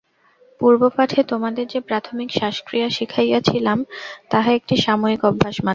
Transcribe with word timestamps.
পূর্বপাঠে 0.61 1.23
তোমাদের 1.23 1.67
যে 1.67 1.79
প্রাথমিক 1.79 2.29
শ্বাস-ক্রিয়া 2.31 2.89
শিখাইয়াছিলাম, 2.89 3.79
তাহা 4.29 4.49
একটি 4.53 4.75
সাময়িক 4.77 5.25
অভ্যাস 5.25 5.55
মাত্র। 5.55 5.69